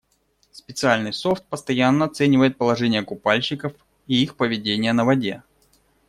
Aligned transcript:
Специальный 0.51 1.13
софт 1.13 1.45
постоянно 1.45 2.05
оценивает 2.05 2.57
положение 2.57 3.03
купальщиков 3.03 3.73
и 4.07 4.15
их 4.23 4.35
поведение 4.35 4.93
на 4.93 5.05
воде. 5.05 5.43